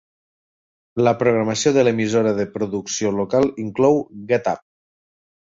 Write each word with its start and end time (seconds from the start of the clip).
La 1.07 1.13
programació 1.19 1.73
de 1.75 1.83
l'emissora 1.85 2.33
de 2.39 2.47
producció 2.55 3.13
local 3.19 3.49
inclou 3.67 4.03
Get 4.33 4.53
Up! 4.57 4.69